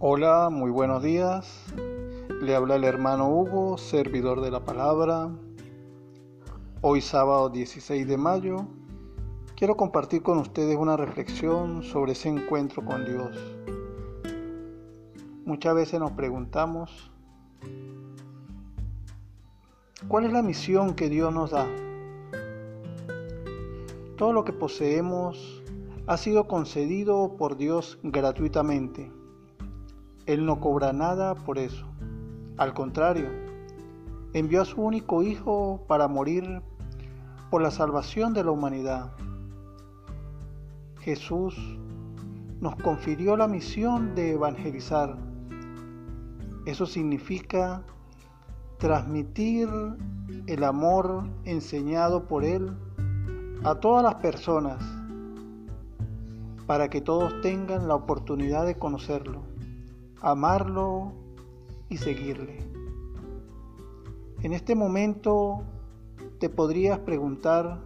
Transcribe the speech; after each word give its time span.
Hola, 0.00 0.48
muy 0.48 0.70
buenos 0.70 1.02
días. 1.02 1.64
Le 2.40 2.54
habla 2.54 2.76
el 2.76 2.84
hermano 2.84 3.30
Hugo, 3.30 3.76
servidor 3.78 4.40
de 4.42 4.52
la 4.52 4.64
palabra. 4.64 5.28
Hoy 6.82 7.00
sábado 7.00 7.48
16 7.48 8.06
de 8.06 8.16
mayo, 8.16 8.58
quiero 9.56 9.76
compartir 9.76 10.22
con 10.22 10.38
ustedes 10.38 10.76
una 10.76 10.96
reflexión 10.96 11.82
sobre 11.82 12.12
ese 12.12 12.28
encuentro 12.28 12.84
con 12.84 13.04
Dios. 13.06 13.36
Muchas 15.44 15.74
veces 15.74 15.98
nos 15.98 16.12
preguntamos, 16.12 17.10
¿cuál 20.06 20.26
es 20.26 20.32
la 20.32 20.42
misión 20.42 20.94
que 20.94 21.08
Dios 21.08 21.34
nos 21.34 21.50
da? 21.50 21.66
Todo 24.16 24.32
lo 24.32 24.44
que 24.44 24.52
poseemos 24.52 25.64
ha 26.06 26.16
sido 26.16 26.46
concedido 26.46 27.34
por 27.36 27.56
Dios 27.56 27.98
gratuitamente 28.04 29.17
él 30.28 30.44
no 30.44 30.60
cobra 30.60 30.92
nada 30.92 31.34
por 31.34 31.56
eso. 31.56 31.86
Al 32.58 32.74
contrario, 32.74 33.30
envió 34.34 34.60
a 34.60 34.66
su 34.66 34.82
único 34.82 35.22
Hijo 35.22 35.82
para 35.88 36.06
morir 36.06 36.60
por 37.50 37.62
la 37.62 37.70
salvación 37.70 38.34
de 38.34 38.44
la 38.44 38.50
humanidad. 38.50 39.10
Jesús 41.00 41.56
nos 42.60 42.76
confirió 42.76 43.38
la 43.38 43.48
misión 43.48 44.14
de 44.14 44.32
evangelizar. 44.32 45.16
Eso 46.66 46.84
significa 46.84 47.82
transmitir 48.76 49.70
el 50.46 50.62
amor 50.62 51.24
enseñado 51.46 52.28
por 52.28 52.44
Él 52.44 52.76
a 53.64 53.76
todas 53.76 54.04
las 54.04 54.16
personas 54.16 54.76
para 56.66 56.90
que 56.90 57.00
todos 57.00 57.40
tengan 57.40 57.88
la 57.88 57.94
oportunidad 57.94 58.66
de 58.66 58.76
conocerlo 58.76 59.40
amarlo 60.20 61.12
y 61.88 61.96
seguirle. 61.96 62.58
En 64.42 64.52
este 64.52 64.74
momento 64.74 65.62
te 66.38 66.48
podrías 66.48 66.98
preguntar, 67.00 67.80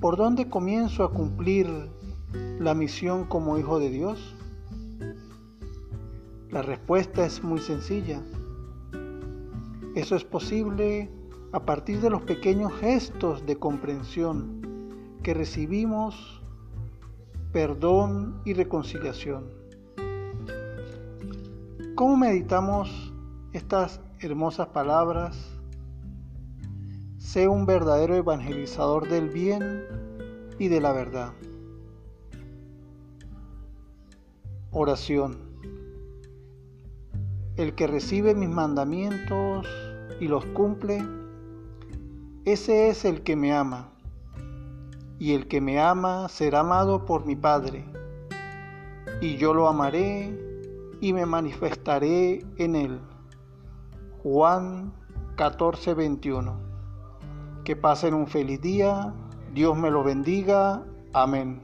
¿por 0.00 0.16
dónde 0.16 0.48
comienzo 0.48 1.04
a 1.04 1.12
cumplir 1.12 1.68
la 2.58 2.74
misión 2.74 3.24
como 3.24 3.58
hijo 3.58 3.78
de 3.78 3.90
Dios? 3.90 4.34
La 6.50 6.62
respuesta 6.62 7.24
es 7.24 7.42
muy 7.42 7.60
sencilla. 7.60 8.22
Eso 9.94 10.16
es 10.16 10.24
posible 10.24 11.10
a 11.52 11.64
partir 11.66 12.00
de 12.00 12.10
los 12.10 12.22
pequeños 12.22 12.72
gestos 12.74 13.44
de 13.44 13.56
comprensión 13.56 14.62
que 15.22 15.34
recibimos, 15.34 16.42
perdón 17.52 18.40
y 18.44 18.54
reconciliación. 18.54 19.61
¿Cómo 22.02 22.16
meditamos 22.16 23.12
estas 23.52 24.00
hermosas 24.18 24.66
palabras? 24.66 25.38
Sé 27.16 27.46
un 27.46 27.64
verdadero 27.64 28.16
evangelizador 28.16 29.08
del 29.08 29.28
bien 29.28 29.84
y 30.58 30.66
de 30.66 30.80
la 30.80 30.92
verdad. 30.92 31.32
Oración. 34.72 35.38
El 37.54 37.76
que 37.76 37.86
recibe 37.86 38.34
mis 38.34 38.48
mandamientos 38.48 39.68
y 40.18 40.26
los 40.26 40.44
cumple, 40.46 41.06
ese 42.44 42.88
es 42.88 43.04
el 43.04 43.22
que 43.22 43.36
me 43.36 43.52
ama. 43.52 43.90
Y 45.20 45.34
el 45.34 45.46
que 45.46 45.60
me 45.60 45.78
ama 45.78 46.28
será 46.28 46.60
amado 46.60 47.06
por 47.06 47.26
mi 47.26 47.36
Padre. 47.36 47.84
Y 49.20 49.36
yo 49.36 49.54
lo 49.54 49.68
amaré 49.68 50.50
y 51.02 51.12
me 51.12 51.26
manifestaré 51.26 52.46
en 52.58 52.76
él. 52.76 53.00
Juan 54.22 54.94
14, 55.34 55.94
21. 55.94 56.60
Que 57.64 57.74
pasen 57.74 58.14
un 58.14 58.28
feliz 58.28 58.60
día, 58.60 59.12
Dios 59.52 59.76
me 59.76 59.90
lo 59.90 60.04
bendiga, 60.04 60.84
amén. 61.12 61.60